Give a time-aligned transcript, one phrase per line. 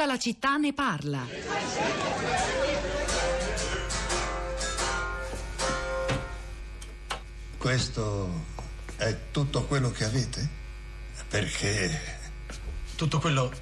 [0.00, 1.26] Tutta la città ne parla.
[7.58, 8.44] Questo
[8.96, 10.48] è tutto quello che avete?
[11.28, 12.00] Perché
[12.96, 13.52] Tutto quello,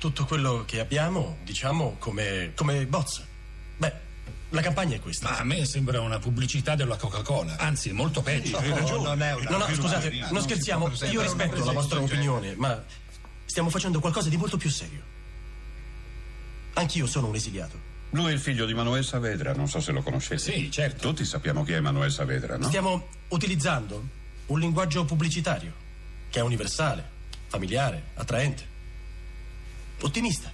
[0.00, 3.24] tutto quello che abbiamo, diciamo, come, come bozza.
[3.76, 3.92] Beh,
[4.48, 5.30] la campagna è questa.
[5.30, 8.60] Ma a me sembra una pubblicità della Coca-Cola, anzi molto peggio.
[8.60, 10.90] no, non è una No, no, scusate, Non non scherziamo.
[11.12, 12.82] Io rispetto la vostra opinione, ma
[13.44, 15.14] stiamo facendo qualcosa di molto più serio.
[16.76, 17.94] Anch'io sono un esiliato.
[18.10, 20.38] Lui è il figlio di Manuel Saavedra, non so se lo conoscete.
[20.38, 21.08] Sì, certo.
[21.08, 22.66] Tutti sappiamo chi è Manuel Saavedra, no?
[22.66, 24.08] Stiamo utilizzando
[24.46, 25.72] un linguaggio pubblicitario
[26.28, 27.04] che è universale,
[27.48, 28.66] familiare, attraente,
[30.00, 30.52] ottimista,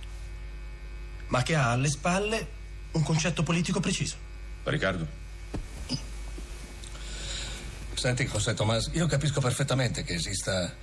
[1.29, 2.47] ma che ha alle spalle
[2.93, 4.17] un concetto politico preciso.
[4.63, 5.21] Riccardo?
[7.95, 10.75] Senti, José Tomás, io capisco perfettamente che esista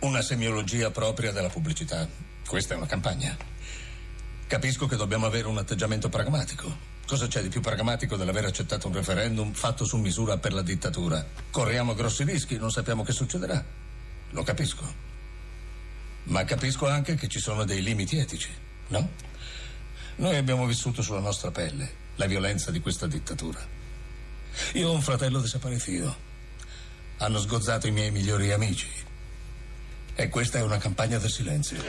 [0.00, 2.06] una semiologia propria della pubblicità.
[2.46, 3.36] Questa è una campagna.
[4.46, 6.92] Capisco che dobbiamo avere un atteggiamento pragmatico.
[7.06, 11.24] Cosa c'è di più pragmatico dell'aver accettato un referendum fatto su misura per la dittatura?
[11.50, 13.64] Corriamo grossi rischi, non sappiamo che succederà.
[14.30, 15.02] Lo capisco.
[16.24, 18.50] Ma capisco anche che ci sono dei limiti etici,
[18.88, 19.10] no?
[20.16, 23.66] Noi abbiamo vissuto sulla nostra pelle la violenza di questa dittatura.
[24.74, 26.32] Io ho un fratello desaparecido.
[27.18, 28.88] Hanno sgozzato i miei migliori amici.
[30.14, 31.82] E questa è una campagna del silenzio.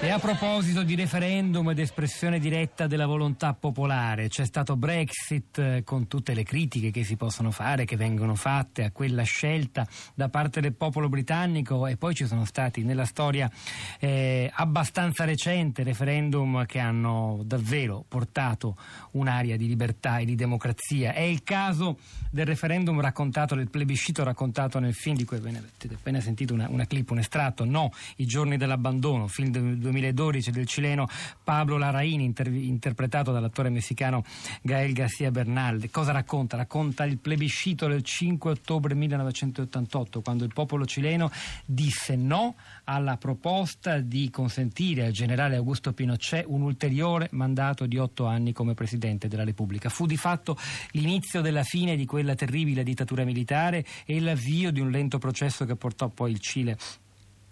[0.00, 5.82] E a proposito di referendum ed espressione diretta della volontà popolare, c'è stato Brexit eh,
[5.84, 10.28] con tutte le critiche che si possono fare, che vengono fatte a quella scelta da
[10.28, 13.50] parte del popolo britannico e poi ci sono stati nella storia
[13.98, 18.76] eh, abbastanza recente referendum che hanno davvero portato
[19.12, 21.12] un'aria di libertà e di democrazia.
[21.12, 21.98] È il caso
[22.30, 26.86] del referendum raccontato, del plebiscito raccontato nel film di cui avete appena sentito una, una
[26.86, 31.08] clip, un estratto, No, i giorni dell'abbandono, film del 2012 del cileno
[31.42, 34.24] Pablo Larraín, inter- interpretato dall'attore messicano
[34.62, 35.88] Gael García Bernal.
[35.90, 36.56] Cosa racconta?
[36.56, 41.30] Racconta il plebiscito del 5 ottobre 1988, quando il popolo cileno
[41.64, 42.54] disse no
[42.84, 48.74] alla proposta di consentire al generale Augusto Pinochet un ulteriore mandato di otto anni come
[48.74, 49.88] Presidente della Repubblica.
[49.88, 50.56] Fu di fatto
[50.92, 55.76] l'inizio della fine di quella terribile dittatura militare e l'avvio di un lento processo che
[55.76, 56.76] portò poi il Cile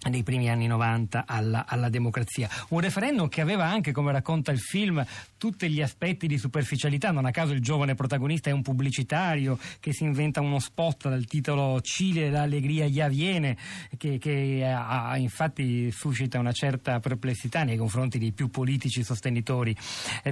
[0.09, 2.49] nei primi anni 90 alla, alla, democrazia.
[2.69, 5.05] Un referendum che aveva anche, come racconta il film,
[5.39, 7.11] tutti gli aspetti di superficialità.
[7.11, 11.25] Non a caso il giovane protagonista è un pubblicitario che si inventa uno spot dal
[11.25, 13.57] titolo Cile, l'allegria ya viene,
[13.97, 19.77] che, che ha, infatti suscita una certa perplessità nei confronti dei più politici sostenitori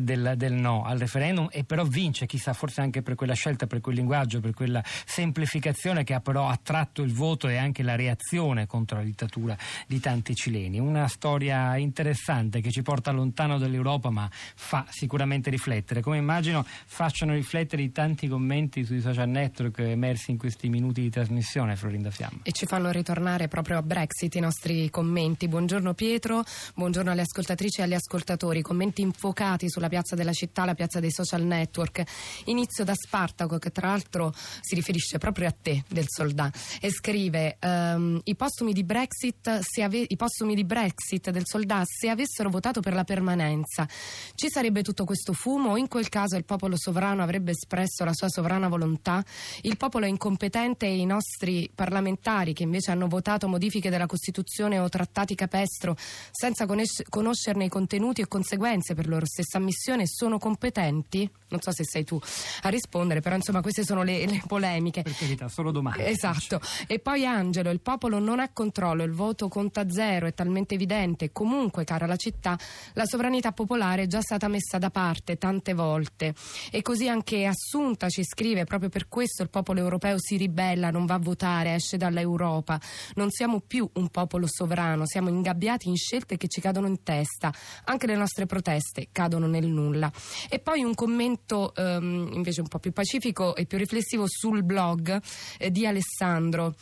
[0.01, 3.81] del, del no al referendum e però vince, chissà, forse anche per quella scelta, per
[3.81, 8.67] quel linguaggio, per quella semplificazione che ha però attratto il voto e anche la reazione
[8.67, 9.57] contro la dittatura
[9.87, 10.79] di tanti cileni.
[10.79, 16.01] Una storia interessante che ci porta lontano dall'Europa ma fa sicuramente riflettere.
[16.01, 21.11] Come immagino facciano riflettere i tanti commenti sui social network emersi in questi minuti di
[21.11, 22.41] trasmissione, Florinda Fiamma.
[22.43, 25.49] E ci fanno ritornare proprio a Brexit i nostri commenti.
[25.49, 26.43] Buongiorno Pietro,
[26.75, 28.63] buongiorno alle ascoltatrici e agli ascoltatori.
[28.63, 32.03] Commenti infocati sulla piazza della città, la piazza dei social network.
[32.47, 37.59] Inizio da Spartaco che tra l'altro si riferisce proprio a te del Soldà e scrive
[37.63, 42.49] um, i postumi di Brexit se ave- i postumi di Brexit del Soldà se avessero
[42.49, 43.87] votato per la permanenza
[44.35, 45.77] ci sarebbe tutto questo fumo?
[45.77, 49.23] In quel caso il popolo sovrano avrebbe espresso la sua sovrana volontà?
[49.63, 54.79] Il popolo è incompetente e i nostri parlamentari che invece hanno votato modifiche della Costituzione
[54.79, 55.97] o trattati capestro
[56.31, 61.31] senza conosc- conoscerne i contenuti e conseguenze per loro stessa ammissione sono competenti?
[61.49, 62.19] Non so se sei tu
[62.63, 65.03] a rispondere però insomma queste sono le, le polemiche.
[65.03, 66.61] Per carità solo domani esatto.
[66.87, 71.33] E poi Angelo il popolo non ha controllo il voto conta zero è talmente evidente.
[71.33, 72.59] Comunque cara la città
[72.95, 76.35] la sovranità popolare è già stata messa da parte tante volte.
[76.71, 81.07] E così anche Assunta ci scrive proprio per questo il popolo europeo si ribella non
[81.07, 82.81] va a votare esce dall'Europa.
[83.15, 87.53] Non siamo più un popolo sovrano siamo ingabbiati in scelte che ci cadono in testa.
[87.85, 90.11] Anche le nostre proteste cadono nel nulla.
[90.49, 95.21] E poi un commento um, invece un po' più pacifico e più riflessivo sul blog
[95.59, 96.75] eh, di Alessandro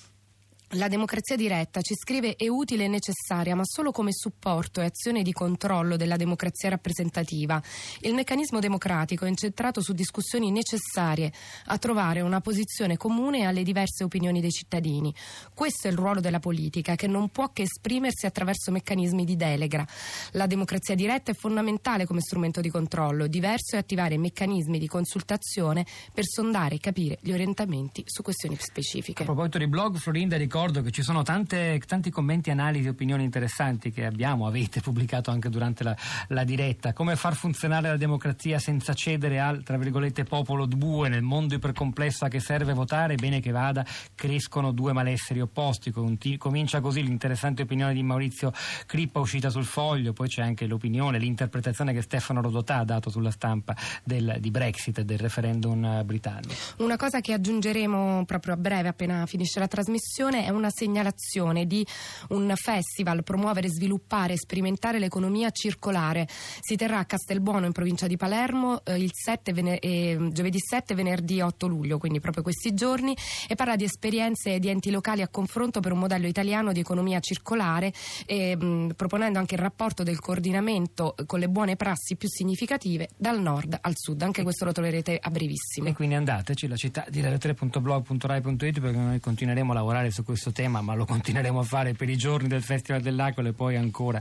[0.76, 5.22] la democrazia diretta ci scrive è utile e necessaria, ma solo come supporto e azione
[5.22, 7.62] di controllo della democrazia rappresentativa.
[8.00, 11.30] Il meccanismo democratico è incentrato su discussioni necessarie
[11.66, 15.14] a trovare una posizione comune alle diverse opinioni dei cittadini.
[15.52, 19.86] Questo è il ruolo della politica, che non può che esprimersi attraverso meccanismi di delega.
[20.32, 23.26] La democrazia diretta è fondamentale come strumento di controllo.
[23.26, 25.84] Diverso è attivare meccanismi di consultazione
[26.14, 29.22] per sondare e capire gli orientamenti su questioni specifiche.
[29.22, 33.24] A proposito di blog, Florinda ricorda ricordo che ci sono tante, tanti commenti, analisi, opinioni
[33.24, 35.96] interessanti che abbiamo, avete pubblicato anche durante la,
[36.28, 36.92] la diretta.
[36.92, 42.26] Come far funzionare la democrazia senza cedere al, tra virgolette, popolo due nel mondo ipercomplesso
[42.26, 43.16] a che serve votare?
[43.16, 45.92] Bene che vada, crescono due malesseri opposti.
[46.38, 48.52] Comincia così l'interessante opinione di Maurizio
[48.86, 53.32] Crippa uscita sul foglio, poi c'è anche l'opinione, l'interpretazione che Stefano Rodotà ha dato sulla
[53.32, 53.74] stampa
[54.04, 56.54] del, di Brexit e del referendum eh, britannico.
[56.76, 61.86] Una cosa che aggiungeremo proprio a breve, appena finisce la trasmissione, è una segnalazione di
[62.28, 66.28] un festival promuovere, sviluppare e sperimentare l'economia circolare.
[66.60, 70.92] Si terrà a Castelbuono in provincia di Palermo eh, il 7 vener- eh, giovedì 7
[70.92, 73.16] e venerdì 8 luglio, quindi proprio questi giorni,
[73.48, 77.20] e parla di esperienze di enti locali a confronto per un modello italiano di economia
[77.20, 77.92] circolare,
[78.26, 83.40] e, mh, proponendo anche il rapporto del coordinamento con le buone prassi più significative dal
[83.40, 84.20] nord al sud.
[84.22, 85.88] Anche questo lo troverete a brevissimo.
[85.88, 90.80] E quindi andateci, la città di radio3.blog.rai.it perché noi continueremo a lavorare su questo tema,
[90.80, 94.20] ma lo continueremo a fare per i giorni del Festival dell'Aquila e poi ancora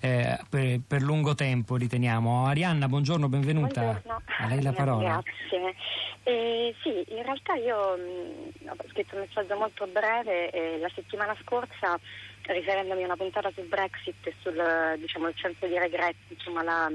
[0.00, 2.46] eh, per, per, lungo tempo, riteniamo.
[2.46, 3.80] Arianna, buongiorno, benvenuta.
[3.82, 4.22] Buongiorno.
[4.38, 5.22] A lei la parola.
[5.22, 5.74] Grazie.
[6.22, 10.90] Eh, sì, in realtà io mh, mm, ho scritto un messaggio molto breve eh, la
[10.94, 11.98] settimana scorsa
[12.42, 14.60] riferendomi a una puntata sul Brexit e sul
[14.98, 16.88] diciamo, il senso di regretti, insomma la...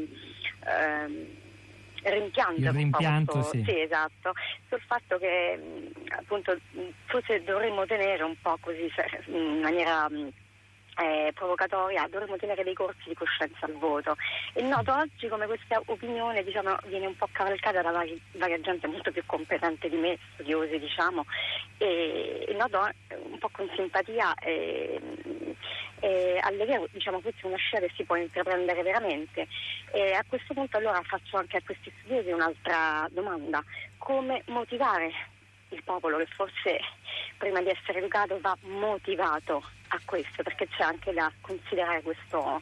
[0.65, 1.41] Ehm,
[2.11, 3.63] rimpianto, il rimpianto sì.
[3.63, 3.81] sì.
[3.81, 4.33] esatto
[4.69, 5.59] sul fatto che
[6.17, 6.57] appunto
[7.05, 8.91] forse dovremmo tenere un po' così
[9.27, 10.07] in maniera
[10.97, 14.15] eh, provocatoria, dovremmo tenere dei corsi di coscienza al voto.
[14.53, 18.87] E noto oggi come questa opinione diciamo, viene un po' cavalcata da vari, varia gente
[18.87, 21.25] molto più competente di me, studiosi diciamo,
[21.77, 25.01] e, e noto eh, un po' con simpatia e,
[26.43, 29.47] all'evero diciamo questa è una scia che si può intraprendere veramente.
[29.91, 33.63] E a questo punto allora faccio anche a questi studiosi un'altra domanda,
[33.97, 35.11] come motivare
[35.69, 36.79] il popolo che forse
[37.37, 42.61] prima di essere educato va motivato a questo, perché c'è anche da considerare questo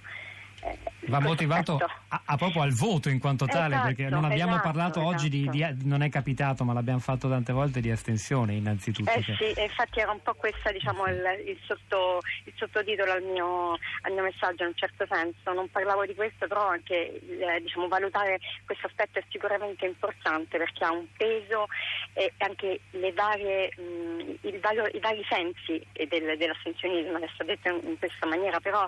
[0.63, 0.77] eh,
[1.07, 1.77] Va motivato
[2.09, 5.15] a, a, proprio al voto in quanto tale, esatto, perché non abbiamo esatto, parlato esatto.
[5.15, 9.09] oggi di, di, non è capitato, ma l'abbiamo fatto tante volte di astensione innanzitutto.
[9.09, 13.77] Eh sì, infatti era un po' questo diciamo, il, il, sotto, il, sottotitolo al mio,
[14.01, 15.53] al mio, messaggio in un certo senso.
[15.53, 17.19] Non parlavo di questo, però anche
[17.61, 21.65] diciamo, valutare questo aspetto è sicuramente importante perché ha un peso
[22.13, 27.97] e anche le varie, mh, vario, i vari sensi del, dell'astensionismo, adesso detto in, in
[27.97, 28.85] questa maniera, però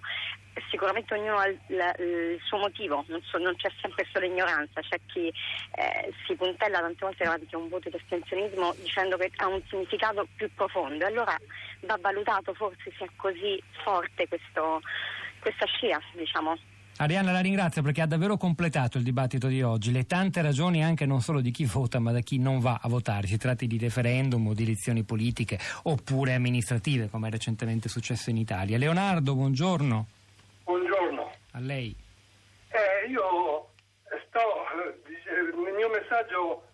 [0.69, 1.57] sicuramente ognuno ha il,
[2.03, 6.79] il suo motivo, non, so, non, c'è sempre solo ignoranza, c'è chi eh, si puntella
[6.79, 11.05] tante volte davanti a un voto di astensionismo dicendo che ha un significato più profondo.
[11.05, 11.37] Allora
[11.81, 14.81] va valutato forse se è così forte questo,
[15.39, 16.57] questa scia, diciamo.
[16.97, 21.07] Arianna la ringrazio perché ha davvero completato il dibattito di oggi, le tante ragioni anche
[21.07, 23.79] non solo di chi vota ma da chi non va a votare, si tratti di
[23.79, 28.77] referendum o di elezioni politiche oppure amministrative come è recentemente successo in Italia.
[28.77, 30.07] Leonardo, buongiorno.
[31.55, 31.95] A lei.
[32.69, 33.69] Eh, io
[34.27, 34.65] sto,
[35.05, 36.67] nel mio messaggio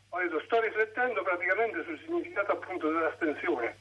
[0.45, 3.75] sto riflettendo praticamente sul significato appunto dell'astensione,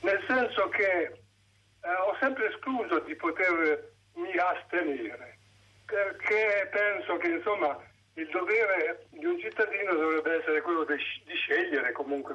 [0.00, 5.38] nel senso che eh, ho sempre escluso di potermi astenere,
[5.86, 7.82] perché penso che insomma
[8.14, 12.34] il dovere di un cittadino dovrebbe essere quello di, di scegliere comunque.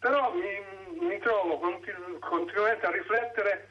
[0.00, 3.68] Però mi, mi trovo continu- continuamente a riflettere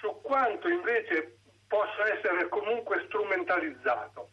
[0.00, 1.38] su quanto invece
[1.70, 4.28] possa essere comunque strumentalizzato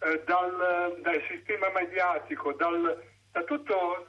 [0.00, 3.00] eh, dal, dal, sistema mediatico, dal,
[3.30, 4.08] da tutto,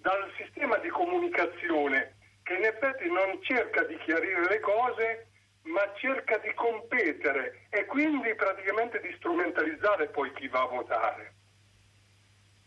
[0.00, 5.26] dal sistema di comunicazione che in effetti non cerca di chiarire le cose
[5.64, 11.34] ma cerca di competere e quindi praticamente di strumentalizzare poi chi va a votare.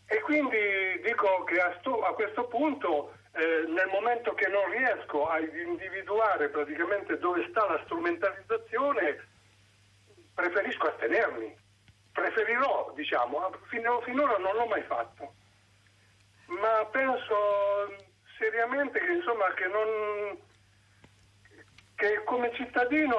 [0.06, 5.28] E quindi dico che a, sto, a questo punto eh, nel momento che non riesco
[5.28, 9.28] a individuare praticamente dove sta la strumentalizzazione,
[10.34, 11.64] preferisco astenermi.
[12.14, 15.34] Preferirò, diciamo, fino, finora non l'ho mai fatto.
[16.46, 17.36] Ma penso
[18.38, 20.44] seriamente che, insomma, che non
[21.96, 23.18] che come cittadino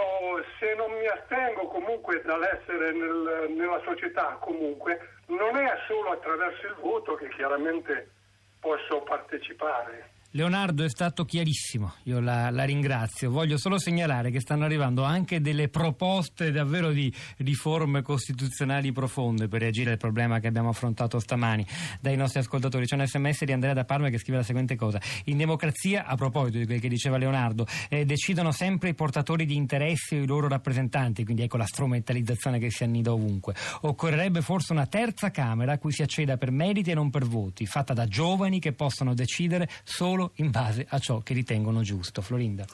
[0.59, 6.75] se non mi astengo comunque dall'essere nel, nella società comunque non è solo attraverso il
[6.75, 8.16] voto che chiaramente
[8.67, 10.16] posso partecipare.
[10.37, 13.31] Leonardo è stato chiarissimo, io la, la, ringrazio.
[13.31, 19.63] Voglio solo segnalare che stanno arrivando anche delle proposte davvero di riforme costituzionali profonde per
[19.63, 21.67] reagire al problema che abbiamo affrontato stamani
[22.03, 22.85] dai nostri ascoltatori.
[22.85, 25.01] C'è un sms di Andrea da Parma che scrive la seguente cosa.
[25.25, 29.57] In democrazia, a proposito di quel che diceva Leonardo, eh, decidono sempre i portatori di
[29.57, 33.55] interessi o i loro rappresentanti, quindi ecco la strumentalizzazione che si annida ovunque.
[33.81, 37.65] Occorrerebbe forse una terza Camera a cui si acceda per meriti e non per voti,
[37.65, 42.23] fatta da giovani che possono decidere solo in base a ciò che ritengono giusto.
[42.23, 42.65] Florinda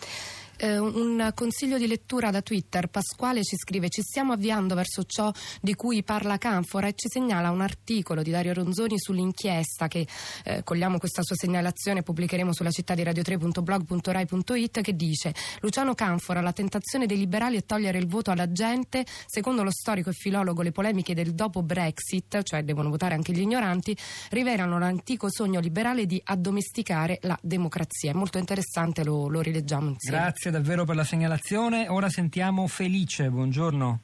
[0.56, 2.88] eh, un consiglio di lettura da Twitter.
[2.88, 7.50] Pasquale ci scrive: Ci stiamo avviando verso ciò di cui parla Canfora e ci segnala
[7.50, 10.06] un articolo di Dario Ronzoni sull'inchiesta che
[10.44, 16.52] eh, cogliamo questa sua segnalazione, pubblicheremo sulla città di radio3.blog.rai.it che dice: Luciano Canfora, la
[16.52, 19.04] tentazione dei liberali è togliere il voto alla gente.
[19.26, 23.40] Secondo lo storico e filologo, le polemiche del dopo Brexit, cioè devono votare anche gli
[23.40, 23.97] ignoranti,
[24.30, 28.12] rivelano l'antico sogno liberale di addomesticare la democrazia.
[28.12, 30.18] È molto interessante, lo, lo rileggiamo insieme.
[30.18, 31.88] Grazie davvero per la segnalazione.
[31.88, 34.00] Ora sentiamo Felice, buongiorno.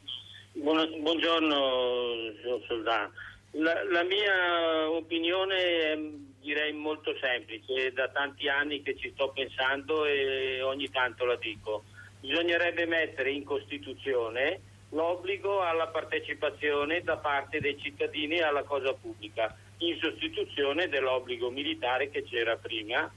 [0.55, 1.57] Buon, buongiorno,
[2.67, 3.13] Soldato.
[3.53, 5.99] La, la, mia opinione è
[6.41, 11.85] direi molto semplice, da tanti anni che ci sto pensando e ogni tanto la dico.
[12.21, 19.99] Bisognerebbe mettere in Costituzione l'obbligo alla partecipazione da parte dei cittadini alla cosa pubblica, in
[20.01, 23.11] sostituzione dell'obbligo militare che c'era prima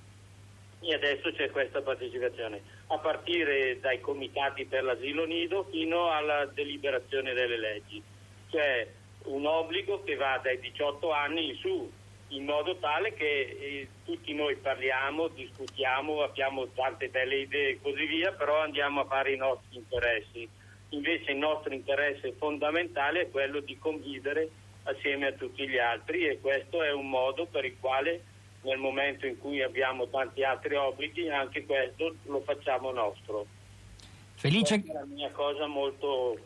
[0.81, 2.61] e adesso c'è questa partecipazione,
[2.91, 8.03] a partire dai comitati per l'asilo nido fino alla deliberazione delle leggi.
[8.49, 8.85] C'è
[9.25, 11.89] un obbligo che va dai 18 anni in su,
[12.29, 18.05] in modo tale che eh, tutti noi parliamo, discutiamo, abbiamo tante belle idee e così
[18.05, 20.47] via, però andiamo a fare i nostri interessi.
[20.89, 24.49] Invece il nostro interesse fondamentale è quello di convivere
[24.83, 28.23] assieme a tutti gli altri e questo è un modo per il quale
[28.61, 33.45] nel momento in cui abbiamo tanti altri obblighi, anche questo lo facciamo nostro.
[34.35, 34.81] Felice.
[34.81, 36.37] Questa è la mia cosa molto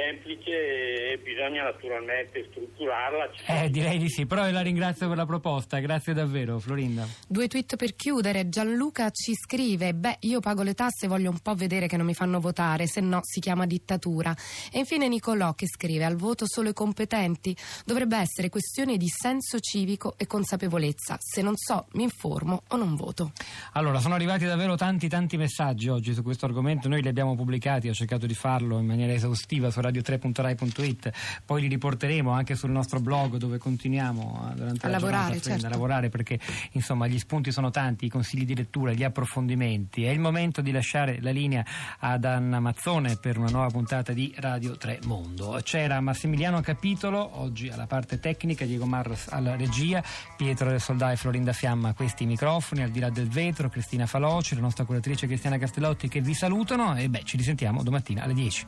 [0.00, 3.30] semplice e bisogna naturalmente strutturarla.
[3.46, 7.06] Eh, direi di sì, però la ringrazio per la proposta, grazie davvero Florinda.
[7.28, 11.40] Due tweet per chiudere, Gianluca ci scrive, beh io pago le tasse e voglio un
[11.40, 14.34] po' vedere che non mi fanno votare, se no si chiama dittatura.
[14.72, 17.54] E infine Nicolò che scrive, al voto solo i competenti,
[17.84, 22.94] dovrebbe essere questione di senso civico e consapevolezza, se non so mi informo o non
[22.94, 23.32] voto.
[23.72, 27.88] Allora, sono arrivati davvero tanti tanti messaggi oggi su questo argomento, noi li abbiamo pubblicati,
[27.88, 31.10] ho cercato di farlo in maniera esaustiva su radio3.rai.it,
[31.44, 35.66] poi li riporteremo anche sul nostro blog dove continuiamo durante a la lavorare, certo.
[35.66, 36.38] a lavorare perché
[36.72, 40.04] insomma gli spunti sono tanti, i consigli di lettura, gli approfondimenti.
[40.04, 41.64] È il momento di lasciare la linea
[41.98, 45.58] ad Anna Mazzone per una nuova puntata di Radio 3 Mondo.
[45.62, 50.02] C'era Massimiliano Capitolo, oggi alla parte tecnica, Diego Marros alla regia,
[50.36, 54.06] Pietro del Soldà e Florinda Fiamma a questi microfoni, al di là del vetro, Cristina
[54.06, 58.34] Faloci, la nostra curatrice Cristiana Castellotti che vi salutano e beh ci risentiamo domattina alle
[58.34, 58.66] 10.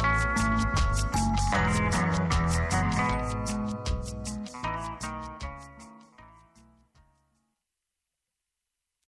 [0.00, 0.04] あ
[3.14, 3.17] っ。